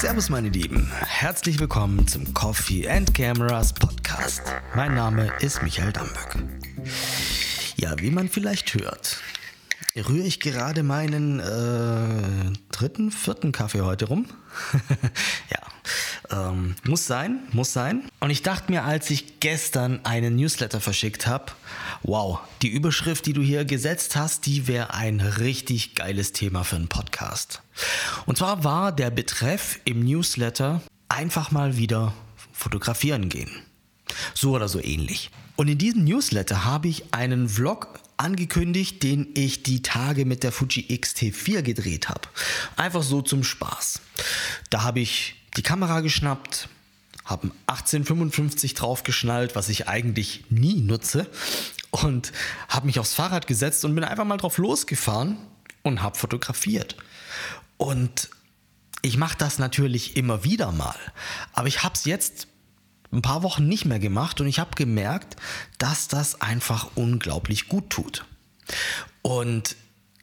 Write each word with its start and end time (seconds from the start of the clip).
Servus 0.00 0.28
meine 0.28 0.48
Lieben, 0.50 0.90
herzlich 1.06 1.58
willkommen 1.58 2.06
zum 2.06 2.34
Coffee 2.34 2.88
and 2.88 3.14
Cameras 3.14 3.72
Podcast. 3.72 4.42
Mein 4.74 4.94
Name 4.94 5.32
ist 5.40 5.62
Michael 5.62 5.92
Damböck. 5.92 6.36
Ja, 7.76 7.98
wie 7.98 8.10
man 8.10 8.28
vielleicht 8.28 8.74
hört, 8.74 9.20
rühre 9.96 10.26
ich 10.26 10.40
gerade 10.40 10.82
meinen 10.82 11.40
äh, 11.40 12.52
dritten, 12.70 13.10
vierten 13.10 13.52
Kaffee 13.52 13.80
heute 13.80 14.06
rum. 14.06 14.26
ja, 15.50 15.60
ähm, 16.30 16.74
muss 16.84 17.06
sein, 17.06 17.40
muss 17.52 17.72
sein. 17.72 18.08
Und 18.20 18.30
ich 18.30 18.42
dachte 18.42 18.70
mir, 18.70 18.84
als 18.84 19.10
ich 19.10 19.40
gestern 19.40 20.04
einen 20.04 20.36
Newsletter 20.36 20.80
verschickt 20.80 21.26
habe, 21.26 21.52
wow, 22.02 22.40
die 22.62 22.68
Überschrift, 22.68 23.26
die 23.26 23.32
du 23.32 23.42
hier 23.42 23.64
gesetzt 23.64 24.16
hast, 24.16 24.46
die 24.46 24.66
wäre 24.66 24.94
ein 24.94 25.20
richtig 25.20 25.94
geiles 25.94 26.32
Thema 26.32 26.64
für 26.64 26.76
einen 26.76 26.88
Podcast. 26.88 27.62
Und 28.26 28.38
zwar 28.38 28.64
war 28.64 28.92
der 28.92 29.10
Betreff 29.10 29.80
im 29.84 30.04
Newsletter 30.04 30.82
einfach 31.08 31.50
mal 31.50 31.76
wieder 31.76 32.12
fotografieren 32.52 33.28
gehen. 33.28 33.50
So 34.34 34.52
oder 34.52 34.68
so 34.68 34.82
ähnlich. 34.82 35.30
Und 35.56 35.68
in 35.68 35.78
diesem 35.78 36.04
Newsletter 36.04 36.64
habe 36.64 36.88
ich 36.88 37.12
einen 37.12 37.48
Vlog 37.48 38.00
angekündigt, 38.16 39.02
den 39.02 39.28
ich 39.34 39.62
die 39.62 39.82
Tage 39.82 40.24
mit 40.24 40.42
der 40.42 40.52
Fuji 40.52 40.86
X-T4 40.88 41.62
gedreht 41.62 42.08
habe. 42.08 42.22
Einfach 42.76 43.02
so 43.02 43.22
zum 43.22 43.44
Spaß. 43.44 44.00
Da 44.70 44.82
habe 44.82 45.00
ich 45.00 45.36
die 45.56 45.62
Kamera 45.62 46.00
geschnappt, 46.00 46.68
habe 47.24 47.50
1855 47.66 48.74
draufgeschnallt, 48.74 49.54
was 49.54 49.68
ich 49.68 49.88
eigentlich 49.88 50.44
nie 50.50 50.80
nutze, 50.80 51.26
und 51.90 52.32
habe 52.68 52.86
mich 52.86 52.98
aufs 52.98 53.14
Fahrrad 53.14 53.46
gesetzt 53.46 53.84
und 53.84 53.94
bin 53.94 54.04
einfach 54.04 54.24
mal 54.24 54.36
drauf 54.36 54.58
losgefahren 54.58 55.38
und 55.82 56.02
habe 56.02 56.18
fotografiert. 56.18 56.96
Und 57.76 58.30
ich 59.02 59.16
mache 59.16 59.38
das 59.38 59.58
natürlich 59.58 60.16
immer 60.16 60.44
wieder 60.44 60.72
mal, 60.72 60.98
aber 61.52 61.68
ich 61.68 61.82
habe 61.82 61.94
es 61.94 62.04
jetzt 62.04 62.48
ein 63.10 63.22
paar 63.22 63.42
Wochen 63.42 63.66
nicht 63.66 63.86
mehr 63.86 63.98
gemacht 63.98 64.40
und 64.40 64.46
ich 64.46 64.58
habe 64.58 64.70
gemerkt, 64.74 65.36
dass 65.78 66.08
das 66.08 66.40
einfach 66.40 66.90
unglaublich 66.94 67.68
gut 67.68 67.90
tut. 67.90 68.24
Und 69.22 69.76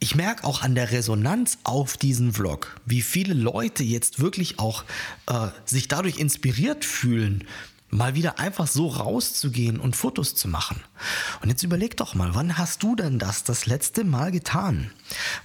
ich 0.06 0.14
merke 0.14 0.44
auch 0.44 0.62
an 0.62 0.76
der 0.76 0.92
Resonanz 0.92 1.58
auf 1.64 1.98
diesen 1.98 2.32
Vlog, 2.32 2.80
wie 2.86 3.02
viele 3.02 3.34
Leute 3.34 3.84
jetzt 3.84 4.20
wirklich 4.20 4.60
auch 4.60 4.84
äh, 5.26 5.48
sich 5.66 5.88
dadurch 5.88 6.20
inspiriert 6.20 6.86
fühlen, 6.86 7.44
mal 7.90 8.14
wieder 8.14 8.38
einfach 8.38 8.68
so 8.68 8.86
rauszugehen 8.86 9.80
und 9.80 9.96
Fotos 9.96 10.36
zu 10.36 10.48
machen. 10.48 10.80
Und 11.42 11.50
jetzt 11.50 11.64
überleg 11.64 11.98
doch 11.98 12.14
mal, 12.14 12.36
wann 12.36 12.56
hast 12.56 12.84
du 12.84 12.96
denn 12.96 13.18
das 13.18 13.46
das 13.46 13.66
letzte 13.66 14.04
Mal 14.04 14.32
getan? 14.32 14.92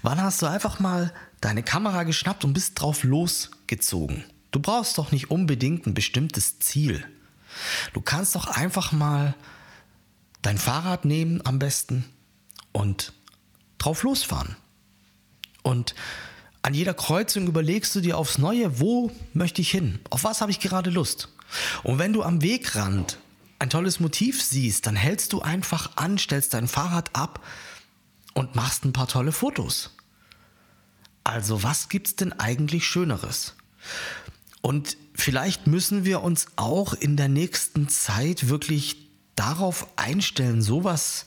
Wann 0.02 0.20
hast 0.20 0.42
du 0.42 0.46
einfach 0.46 0.78
mal 0.78 1.10
deine 1.40 1.62
Kamera 1.62 2.02
geschnappt 2.02 2.44
und 2.44 2.52
bist 2.52 2.78
drauf 2.78 3.02
losgezogen? 3.02 4.24
Du 4.50 4.60
brauchst 4.60 4.98
doch 4.98 5.10
nicht 5.10 5.30
unbedingt 5.30 5.86
ein 5.86 5.94
bestimmtes 5.94 6.58
Ziel. 6.58 7.02
Du 7.94 8.02
kannst 8.02 8.34
doch 8.34 8.46
einfach 8.46 8.92
mal 8.92 9.34
dein 10.42 10.58
Fahrrad 10.58 11.06
nehmen 11.06 11.40
am 11.46 11.58
besten 11.58 12.04
und 12.72 13.14
drauf 13.80 14.02
losfahren. 14.02 14.56
Und 15.62 15.94
an 16.62 16.74
jeder 16.74 16.94
Kreuzung 16.94 17.46
überlegst 17.46 17.94
du 17.94 18.00
dir 18.00 18.18
aufs 18.18 18.38
Neue, 18.38 18.80
wo 18.80 19.10
möchte 19.32 19.62
ich 19.62 19.70
hin? 19.70 19.98
Auf 20.10 20.24
was 20.24 20.40
habe 20.40 20.50
ich 20.50 20.60
gerade 20.60 20.90
Lust? 20.90 21.28
Und 21.82 21.98
wenn 21.98 22.12
du 22.12 22.22
am 22.22 22.42
Wegrand 22.42 23.18
ein 23.58 23.70
tolles 23.70 24.00
Motiv 24.00 24.42
siehst, 24.42 24.86
dann 24.86 24.96
hältst 24.96 25.32
du 25.32 25.40
einfach 25.40 25.96
an, 25.96 26.18
stellst 26.18 26.54
dein 26.54 26.68
Fahrrad 26.68 27.14
ab 27.14 27.44
und 28.34 28.54
machst 28.54 28.84
ein 28.84 28.92
paar 28.92 29.08
tolle 29.08 29.32
Fotos. 29.32 29.96
Also 31.24 31.62
was 31.62 31.88
gibt's 31.88 32.16
denn 32.16 32.32
eigentlich 32.32 32.86
Schöneres? 32.86 33.54
Und 34.62 34.96
vielleicht 35.14 35.66
müssen 35.66 36.04
wir 36.04 36.22
uns 36.22 36.46
auch 36.56 36.92
in 36.94 37.16
der 37.16 37.28
nächsten 37.28 37.88
Zeit 37.88 38.48
wirklich 38.48 39.08
darauf 39.34 39.86
einstellen, 39.96 40.60
sowas 40.62 41.24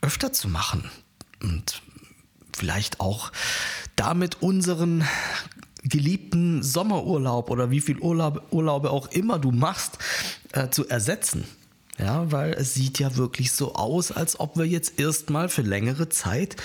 öfter 0.00 0.32
zu 0.32 0.48
machen. 0.48 0.90
Und 1.42 1.82
vielleicht 2.56 3.00
auch 3.00 3.32
damit 3.96 4.42
unseren 4.42 5.04
geliebten 5.82 6.62
Sommerurlaub 6.62 7.50
oder 7.50 7.70
wie 7.70 7.80
viel 7.80 7.98
Urlaub, 7.98 8.52
Urlaube 8.52 8.90
auch 8.90 9.08
immer 9.08 9.38
du 9.38 9.50
machst, 9.50 9.98
äh, 10.52 10.68
zu 10.68 10.88
ersetzen. 10.88 11.44
Ja, 11.98 12.30
weil 12.32 12.54
es 12.54 12.74
sieht 12.74 12.98
ja 12.98 13.16
wirklich 13.16 13.52
so 13.52 13.74
aus, 13.74 14.12
als 14.12 14.40
ob 14.40 14.56
wir 14.56 14.64
jetzt 14.64 14.98
erstmal 14.98 15.48
für 15.48 15.62
längere 15.62 16.08
Zeit 16.08 16.56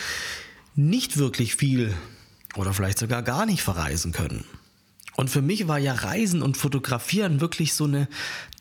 nicht 0.76 1.18
wirklich 1.18 1.56
viel 1.56 1.94
oder 2.56 2.74
vielleicht 2.74 3.00
sogar 3.00 3.24
gar 3.24 3.46
nicht 3.46 3.62
verreisen 3.62 4.14
können. 4.14 4.46
Und 5.16 5.30
für 5.30 5.42
mich 5.42 5.68
war 5.68 5.80
ja 5.80 5.94
Reisen 5.94 6.42
und 6.42 6.58
Fotografieren 6.58 7.42
wirklich 7.42 7.74
so 7.74 7.86
eine 7.86 8.08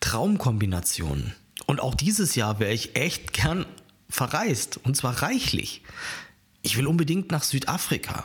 Traumkombination. 0.00 1.34
Und 1.66 1.80
auch 1.80 1.94
dieses 1.94 2.34
Jahr 2.34 2.58
wäre 2.58 2.72
ich 2.72 2.96
echt 2.96 3.32
gern 3.32 3.66
verreist 4.08 4.78
und 4.78 4.96
zwar 4.96 5.22
reichlich. 5.22 5.82
Ich 6.62 6.76
will 6.76 6.86
unbedingt 6.86 7.30
nach 7.30 7.42
Südafrika. 7.42 8.24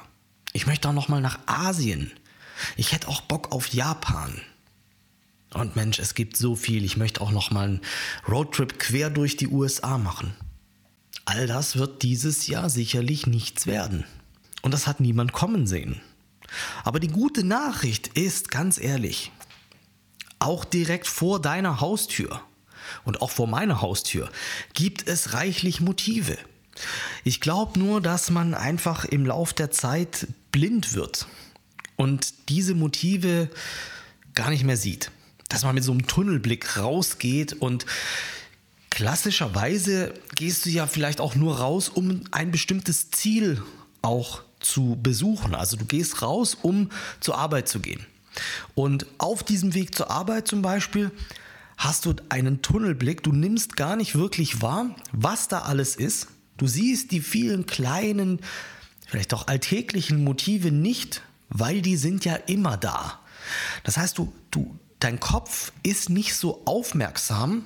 Ich 0.53 0.67
möchte 0.67 0.89
auch 0.89 0.93
noch 0.93 1.07
mal 1.07 1.21
nach 1.21 1.39
Asien. 1.45 2.11
Ich 2.75 2.91
hätte 2.91 3.07
auch 3.07 3.21
Bock 3.21 3.51
auf 3.51 3.67
Japan. 3.67 4.41
Und 5.53 5.75
Mensch, 5.75 5.99
es 5.99 6.15
gibt 6.15 6.37
so 6.37 6.55
viel. 6.55 6.85
Ich 6.85 6.97
möchte 6.97 7.21
auch 7.21 7.31
noch 7.31 7.51
mal 7.51 7.65
einen 7.67 7.81
Roadtrip 8.27 8.79
quer 8.79 9.09
durch 9.09 9.37
die 9.37 9.47
USA 9.47 9.97
machen. 9.97 10.33
All 11.25 11.47
das 11.47 11.75
wird 11.75 12.03
dieses 12.03 12.47
Jahr 12.47 12.69
sicherlich 12.69 13.27
nichts 13.27 13.67
werden. 13.67 14.05
Und 14.61 14.73
das 14.73 14.87
hat 14.87 14.99
niemand 14.99 15.33
kommen 15.33 15.67
sehen. 15.67 16.01
Aber 16.83 16.99
die 16.99 17.07
gute 17.07 17.43
Nachricht 17.43 18.07
ist, 18.09 18.51
ganz 18.51 18.77
ehrlich, 18.77 19.31
auch 20.39 20.65
direkt 20.65 21.07
vor 21.07 21.41
deiner 21.41 21.79
Haustür 21.79 22.41
und 23.03 23.21
auch 23.21 23.31
vor 23.31 23.47
meiner 23.47 23.81
Haustür 23.81 24.29
gibt 24.73 25.07
es 25.07 25.33
reichlich 25.33 25.81
Motive. 25.81 26.37
Ich 27.23 27.41
glaube 27.41 27.77
nur, 27.79 28.01
dass 28.01 28.29
man 28.29 28.53
einfach 28.53 29.05
im 29.05 29.25
Lauf 29.25 29.53
der 29.53 29.71
Zeit 29.71 30.27
blind 30.51 30.93
wird 30.93 31.27
und 31.97 32.49
diese 32.49 32.73
Motive 32.73 33.49
gar 34.33 34.49
nicht 34.49 34.63
mehr 34.63 34.77
sieht. 34.77 35.11
Dass 35.49 35.63
man 35.63 35.75
mit 35.75 35.83
so 35.83 35.91
einem 35.91 36.07
Tunnelblick 36.07 36.77
rausgeht 36.77 37.53
und 37.53 37.85
klassischerweise 38.89 40.13
gehst 40.35 40.65
du 40.65 40.69
ja 40.69 40.87
vielleicht 40.87 41.19
auch 41.19 41.35
nur 41.35 41.59
raus, 41.59 41.89
um 41.89 42.21
ein 42.31 42.51
bestimmtes 42.51 43.11
Ziel 43.11 43.61
auch 44.01 44.43
zu 44.59 44.97
besuchen. 45.01 45.55
Also 45.55 45.75
du 45.77 45.85
gehst 45.85 46.21
raus, 46.21 46.57
um 46.61 46.89
zur 47.19 47.37
Arbeit 47.37 47.67
zu 47.67 47.79
gehen. 47.79 48.05
Und 48.75 49.05
auf 49.17 49.43
diesem 49.43 49.73
Weg 49.73 49.95
zur 49.95 50.09
Arbeit 50.09 50.47
zum 50.47 50.61
Beispiel 50.61 51.11
hast 51.81 52.05
du 52.05 52.13
einen 52.29 52.61
Tunnelblick. 52.61 53.23
Du 53.23 53.31
nimmst 53.31 53.75
gar 53.75 53.95
nicht 53.95 54.15
wirklich 54.15 54.61
wahr, 54.61 54.95
was 55.11 55.47
da 55.47 55.63
alles 55.63 55.95
ist. 55.95 56.27
Du 56.57 56.67
siehst 56.67 57.11
die 57.11 57.21
vielen 57.21 57.65
kleinen, 57.65 58.39
vielleicht 59.07 59.33
auch 59.33 59.47
alltäglichen 59.47 60.23
Motive 60.23 60.71
nicht, 60.71 61.23
weil 61.49 61.81
die 61.81 61.97
sind 61.97 62.23
ja 62.23 62.35
immer 62.35 62.77
da. 62.77 63.19
Das 63.83 63.97
heißt, 63.97 64.19
du, 64.19 64.31
du, 64.51 64.77
dein 64.99 65.19
Kopf 65.19 65.73
ist 65.81 66.11
nicht 66.11 66.35
so 66.35 66.61
aufmerksam, 66.65 67.63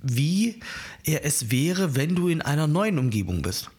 wie 0.00 0.60
er 1.02 1.24
es 1.24 1.50
wäre, 1.50 1.96
wenn 1.96 2.14
du 2.14 2.28
in 2.28 2.40
einer 2.42 2.68
neuen 2.68 3.00
Umgebung 3.00 3.42
bist. 3.42 3.70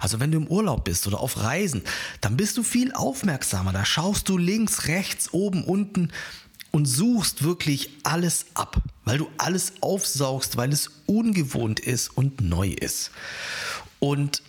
Also 0.00 0.18
wenn 0.18 0.32
du 0.32 0.38
im 0.38 0.48
Urlaub 0.48 0.84
bist 0.84 1.06
oder 1.06 1.20
auf 1.20 1.40
Reisen, 1.40 1.82
dann 2.20 2.36
bist 2.36 2.56
du 2.56 2.64
viel 2.64 2.92
aufmerksamer. 2.92 3.72
Da 3.72 3.84
schaust 3.84 4.28
du 4.28 4.36
links, 4.36 4.88
rechts, 4.88 5.32
oben, 5.32 5.62
unten 5.62 6.10
und 6.70 6.86
suchst 6.86 7.42
wirklich 7.42 7.90
alles 8.02 8.46
ab, 8.54 8.80
weil 9.04 9.18
du 9.18 9.28
alles 9.38 9.74
aufsaugst, 9.80 10.56
weil 10.56 10.72
es 10.72 10.90
ungewohnt 11.06 11.80
ist 11.80 12.16
und 12.16 12.40
neu 12.40 12.68
ist. 12.68 13.10
Und 13.98 14.42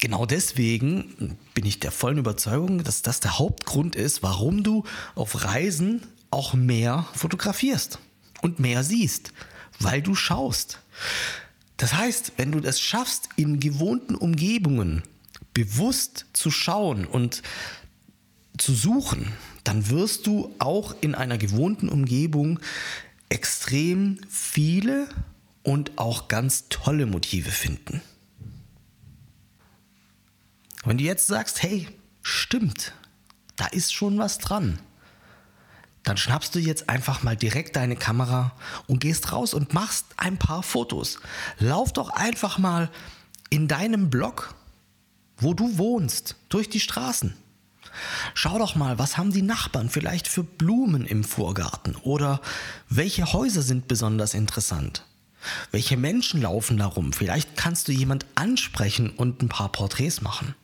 genau 0.00 0.26
deswegen 0.26 1.36
bin 1.54 1.66
ich 1.66 1.80
der 1.80 1.92
vollen 1.92 2.18
Überzeugung, 2.18 2.84
dass 2.84 3.02
das 3.02 3.20
der 3.20 3.38
Hauptgrund 3.38 3.96
ist, 3.96 4.22
warum 4.22 4.62
du 4.62 4.84
auf 5.14 5.44
Reisen 5.44 6.02
auch 6.30 6.54
mehr 6.54 7.06
fotografierst 7.14 7.98
und 8.42 8.60
mehr 8.60 8.84
siehst, 8.84 9.32
weil 9.78 10.02
du 10.02 10.14
schaust. 10.14 10.80
Das 11.76 11.94
heißt, 11.94 12.32
wenn 12.36 12.52
du 12.52 12.58
es 12.58 12.80
schaffst, 12.80 13.30
in 13.36 13.58
gewohnten 13.58 14.14
Umgebungen 14.14 15.02
bewusst 15.54 16.26
zu 16.32 16.50
schauen 16.50 17.06
und 17.06 17.42
zu 18.58 18.74
suchen, 18.74 19.32
dann 19.70 19.88
wirst 19.88 20.26
du 20.26 20.52
auch 20.58 20.96
in 21.00 21.14
einer 21.14 21.38
gewohnten 21.38 21.88
Umgebung 21.88 22.58
extrem 23.28 24.18
viele 24.28 25.08
und 25.62 25.96
auch 25.96 26.26
ganz 26.26 26.68
tolle 26.70 27.06
Motive 27.06 27.52
finden. 27.52 28.02
Wenn 30.82 30.98
du 30.98 31.04
jetzt 31.04 31.28
sagst, 31.28 31.62
hey, 31.62 31.86
stimmt, 32.20 32.94
da 33.54 33.66
ist 33.66 33.94
schon 33.94 34.18
was 34.18 34.38
dran, 34.38 34.80
dann 36.02 36.16
schnappst 36.16 36.52
du 36.52 36.58
jetzt 36.58 36.88
einfach 36.88 37.22
mal 37.22 37.36
direkt 37.36 37.76
deine 37.76 37.94
Kamera 37.94 38.56
und 38.88 38.98
gehst 38.98 39.30
raus 39.30 39.54
und 39.54 39.72
machst 39.72 40.06
ein 40.16 40.36
paar 40.36 40.64
Fotos. 40.64 41.20
Lauf 41.60 41.92
doch 41.92 42.10
einfach 42.10 42.58
mal 42.58 42.90
in 43.50 43.68
deinem 43.68 44.10
Blog 44.10 44.52
wo 45.40 45.54
du 45.54 45.78
wohnst, 45.78 46.36
durch 46.48 46.68
die 46.68 46.80
Straßen. 46.80 47.34
Schau 48.34 48.58
doch 48.58 48.74
mal, 48.74 48.98
was 48.98 49.16
haben 49.16 49.32
die 49.32 49.42
Nachbarn 49.42 49.90
vielleicht 49.90 50.28
für 50.28 50.44
Blumen 50.44 51.06
im 51.06 51.24
Vorgarten 51.24 51.96
oder 51.96 52.40
welche 52.88 53.32
Häuser 53.32 53.62
sind 53.62 53.88
besonders 53.88 54.34
interessant. 54.34 55.04
Welche 55.70 55.96
Menschen 55.96 56.42
laufen 56.42 56.76
da 56.76 56.86
rum? 56.86 57.12
Vielleicht 57.12 57.56
kannst 57.56 57.88
du 57.88 57.92
jemand 57.92 58.26
ansprechen 58.34 59.10
und 59.10 59.42
ein 59.42 59.48
paar 59.48 59.72
Porträts 59.72 60.20
machen. 60.20 60.54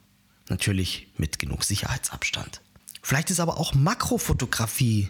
Natürlich 0.49 1.09
mit 1.17 1.39
genug 1.39 1.65
Sicherheitsabstand. 1.65 2.61
Vielleicht 3.03 3.31
ist 3.31 3.41
aber 3.41 3.59
auch 3.59 3.75
Makrofotografie 3.75 5.09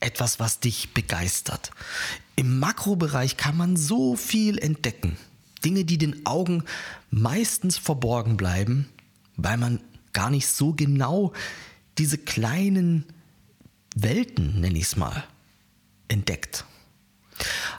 etwas, 0.00 0.40
was 0.40 0.60
dich 0.60 0.94
begeistert. 0.94 1.70
Im 2.36 2.58
Makrobereich 2.58 3.36
kann 3.36 3.56
man 3.56 3.76
so 3.76 4.16
viel 4.16 4.58
entdecken. 4.58 5.16
Dinge, 5.64 5.84
die 5.84 5.98
den 5.98 6.26
Augen 6.26 6.64
meistens 7.10 7.78
verborgen 7.78 8.36
bleiben, 8.36 8.88
weil 9.36 9.56
man 9.56 9.80
gar 10.12 10.30
nicht 10.30 10.48
so 10.48 10.72
genau 10.72 11.32
diese 11.98 12.18
kleinen 12.18 13.06
Welten, 13.94 14.60
nenne 14.60 14.78
ich 14.78 14.84
es 14.84 14.96
mal, 14.96 15.24
entdeckt. 16.08 16.64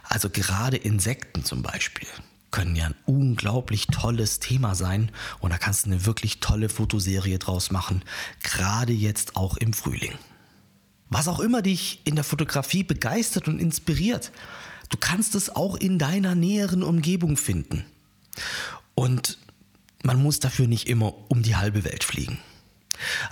Also 0.04 0.30
gerade 0.30 0.78
Insekten 0.78 1.44
zum 1.44 1.62
Beispiel 1.62 2.08
können 2.52 2.76
ja 2.76 2.86
ein 2.86 2.96
unglaublich 3.06 3.88
tolles 3.88 4.40
Thema 4.40 4.76
sein 4.76 5.12
und 5.40 5.52
da 5.52 5.58
kannst 5.58 5.86
du 5.86 5.90
eine 5.90 6.06
wirklich 6.06 6.40
tolle 6.40 6.70
Fotoserie 6.70 7.40
draus 7.40 7.72
machen, 7.72 8.04
gerade 8.44 8.94
jetzt 8.94 9.36
auch 9.36 9.58
im 9.58 9.74
Frühling. 9.74 10.14
Was 11.10 11.28
auch 11.28 11.40
immer 11.40 11.62
dich 11.62 12.02
in 12.06 12.16
der 12.16 12.24
Fotografie 12.24 12.84
begeistert 12.84 13.48
und 13.48 13.60
inspiriert, 13.60 14.32
du 14.90 14.98
kannst 14.98 15.36
es 15.36 15.50
auch 15.56 15.76
in 15.76 15.98
deiner 15.98 16.36
näheren 16.36 16.84
Umgebung 16.84 17.38
finden. 17.38 17.86
Und 18.94 19.40
man 20.04 20.22
muss 20.22 20.40
dafür 20.40 20.68
nicht 20.68 20.88
immer 20.88 21.32
um 21.32 21.42
die 21.42 21.56
halbe 21.56 21.84
Welt 21.84 22.04
fliegen. 22.04 22.38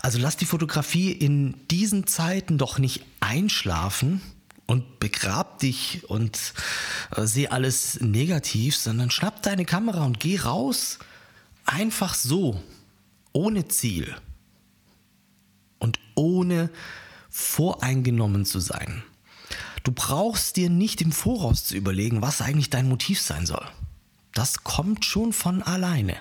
Also 0.02 0.20
lass 0.20 0.38
die 0.38 0.46
Fotografie 0.46 1.12
in 1.12 1.56
diesen 1.70 2.08
Zeiten 2.08 2.58
doch 2.58 2.80
nicht 2.80 3.04
einschlafen 3.20 4.22
und 4.66 5.00
begrab 5.00 5.60
dich 5.60 6.04
und 6.10 6.54
äh, 7.16 7.26
seh 7.26 7.48
alles 7.48 8.00
negativ, 8.00 8.76
sondern 8.78 9.12
schnapp 9.12 9.42
deine 9.44 9.66
Kamera 9.66 10.06
und 10.06 10.20
geh 10.20 10.40
raus. 10.40 11.00
Einfach 11.66 12.14
so, 12.14 12.62
ohne 13.34 13.68
Ziel 13.68 14.16
und 15.80 16.00
ohne 16.16 16.70
voreingenommen 17.30 18.46
zu 18.46 18.60
sein. 18.60 19.04
Du 19.84 19.92
brauchst 19.92 20.58
dir 20.58 20.70
nicht 20.70 21.02
im 21.02 21.12
Voraus 21.12 21.66
zu 21.66 21.76
überlegen, 21.76 22.22
was 22.22 22.42
eigentlich 22.42 22.70
dein 22.70 22.88
Motiv 22.88 23.20
sein 23.20 23.46
soll. 23.46 23.66
Das 24.34 24.64
kommt 24.64 25.06
schon 25.06 25.34
von 25.34 25.64
alleine. 25.64 26.16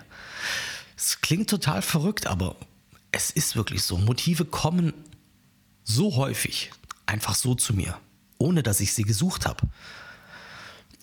Es 0.96 1.20
klingt 1.20 1.50
total 1.50 1.82
verrückt, 1.82 2.26
aber 2.26 2.56
es 3.12 3.30
ist 3.30 3.56
wirklich 3.56 3.82
so. 3.82 3.96
Motive 3.96 4.44
kommen 4.44 4.92
so 5.84 6.16
häufig 6.16 6.70
einfach 7.06 7.34
so 7.34 7.54
zu 7.54 7.74
mir, 7.74 7.98
ohne 8.38 8.62
dass 8.62 8.80
ich 8.80 8.92
sie 8.92 9.02
gesucht 9.02 9.46
habe. 9.46 9.66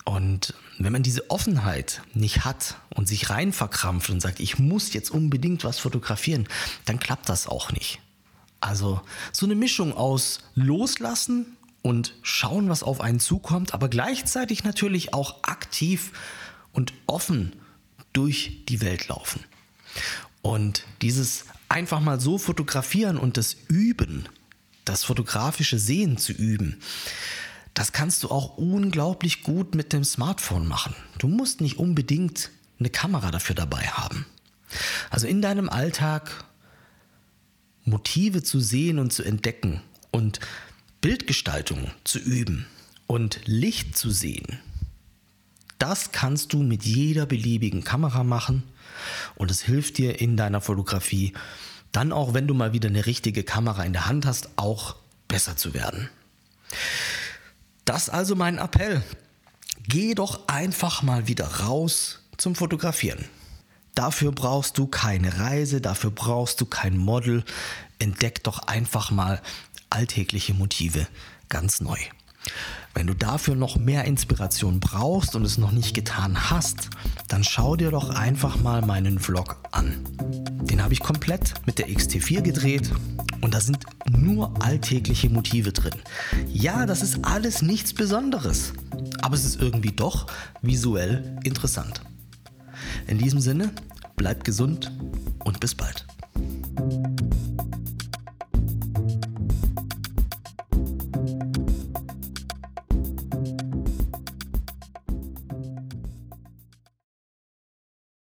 Und 0.04 0.54
wenn 0.78 0.92
man 0.92 1.02
diese 1.02 1.30
Offenheit 1.30 2.00
nicht 2.14 2.44
hat 2.44 2.76
und 2.94 3.06
sich 3.06 3.28
rein 3.28 3.52
verkrampft 3.52 4.08
und 4.08 4.20
sagt, 4.20 4.40
ich 4.40 4.58
muss 4.58 4.94
jetzt 4.94 5.10
unbedingt 5.10 5.64
was 5.64 5.78
fotografieren, 5.78 6.48
dann 6.86 6.98
klappt 6.98 7.28
das 7.28 7.46
auch 7.46 7.72
nicht. 7.72 8.00
Also 8.60 9.02
so 9.32 9.44
eine 9.44 9.54
Mischung 9.54 9.92
aus 9.92 10.40
Loslassen 10.54 11.58
und 11.82 12.14
schauen, 12.22 12.68
was 12.70 12.82
auf 12.82 13.00
einen 13.00 13.20
zukommt, 13.20 13.74
aber 13.74 13.88
gleichzeitig 13.88 14.64
natürlich 14.64 15.12
auch 15.12 15.42
aktiv 15.42 16.12
und 16.72 16.92
offen 17.06 17.52
durch 18.12 18.64
die 18.68 18.80
Welt 18.80 19.08
laufen. 19.08 19.44
Und 20.42 20.84
dieses 21.02 21.44
einfach 21.68 22.00
mal 22.00 22.20
so 22.20 22.38
fotografieren 22.38 23.18
und 23.18 23.36
das 23.36 23.56
Üben, 23.68 24.26
das 24.84 25.04
fotografische 25.04 25.78
Sehen 25.78 26.18
zu 26.18 26.32
üben, 26.32 26.80
das 27.74 27.92
kannst 27.92 28.22
du 28.24 28.30
auch 28.30 28.56
unglaublich 28.56 29.42
gut 29.42 29.74
mit 29.74 29.92
dem 29.92 30.02
Smartphone 30.02 30.66
machen. 30.66 30.94
Du 31.18 31.28
musst 31.28 31.60
nicht 31.60 31.78
unbedingt 31.78 32.50
eine 32.78 32.90
Kamera 32.90 33.30
dafür 33.30 33.54
dabei 33.54 33.86
haben. 33.86 34.26
Also 35.10 35.26
in 35.26 35.42
deinem 35.42 35.68
Alltag 35.68 36.44
Motive 37.84 38.42
zu 38.42 38.60
sehen 38.60 38.98
und 38.98 39.12
zu 39.12 39.22
entdecken 39.22 39.80
und 40.10 40.40
Bildgestaltung 41.00 41.90
zu 42.04 42.18
üben 42.18 42.66
und 43.06 43.40
Licht 43.44 43.96
zu 43.96 44.10
sehen, 44.10 44.58
das 45.78 46.10
kannst 46.10 46.52
du 46.52 46.62
mit 46.62 46.84
jeder 46.84 47.24
beliebigen 47.24 47.84
Kamera 47.84 48.24
machen 48.24 48.64
und 49.38 49.50
es 49.50 49.62
hilft 49.62 49.98
dir 49.98 50.20
in 50.20 50.36
deiner 50.36 50.60
Fotografie, 50.60 51.32
dann 51.92 52.12
auch 52.12 52.34
wenn 52.34 52.46
du 52.46 52.54
mal 52.54 52.72
wieder 52.72 52.88
eine 52.88 53.06
richtige 53.06 53.44
Kamera 53.44 53.84
in 53.84 53.92
der 53.92 54.06
Hand 54.06 54.26
hast, 54.26 54.50
auch 54.56 54.96
besser 55.26 55.56
zu 55.56 55.72
werden. 55.74 56.10
Das 57.84 58.10
also 58.10 58.36
mein 58.36 58.58
Appell. 58.58 59.02
Geh 59.84 60.14
doch 60.14 60.48
einfach 60.48 61.02
mal 61.02 61.28
wieder 61.28 61.46
raus 61.46 62.20
zum 62.36 62.54
Fotografieren. 62.54 63.24
Dafür 63.94 64.32
brauchst 64.32 64.76
du 64.76 64.86
keine 64.86 65.38
Reise, 65.38 65.80
dafür 65.80 66.10
brauchst 66.10 66.60
du 66.60 66.66
kein 66.66 66.96
Model. 66.96 67.42
Entdeck 67.98 68.44
doch 68.44 68.60
einfach 68.66 69.10
mal 69.10 69.40
alltägliche 69.88 70.52
Motive 70.52 71.06
ganz 71.48 71.80
neu. 71.80 71.98
Wenn 72.94 73.06
du 73.06 73.14
dafür 73.14 73.54
noch 73.54 73.76
mehr 73.76 74.04
Inspiration 74.04 74.80
brauchst 74.80 75.34
und 75.34 75.44
es 75.44 75.58
noch 75.58 75.72
nicht 75.72 75.94
getan 75.94 76.50
hast, 76.50 76.90
dann 77.28 77.44
schau 77.44 77.76
dir 77.76 77.90
doch 77.90 78.10
einfach 78.10 78.60
mal 78.60 78.82
meinen 78.82 79.18
Vlog 79.18 79.56
an. 79.70 79.94
Den 80.62 80.82
habe 80.82 80.94
ich 80.94 81.00
komplett 81.00 81.54
mit 81.66 81.78
der 81.78 81.88
XT4 81.88 82.40
gedreht 82.40 82.90
und 83.42 83.54
da 83.54 83.60
sind 83.60 83.84
nur 84.10 84.52
alltägliche 84.62 85.30
Motive 85.30 85.72
drin. 85.72 85.94
Ja, 86.48 86.86
das 86.86 87.02
ist 87.02 87.24
alles 87.24 87.62
nichts 87.62 87.92
Besonderes, 87.92 88.72
aber 89.20 89.34
es 89.34 89.44
ist 89.44 89.60
irgendwie 89.60 89.92
doch 89.92 90.26
visuell 90.62 91.38
interessant. 91.44 92.02
In 93.06 93.18
diesem 93.18 93.40
Sinne, 93.40 93.70
bleib 94.16 94.42
gesund 94.44 94.90
und 95.44 95.60
bis 95.60 95.74
bald. 95.74 96.07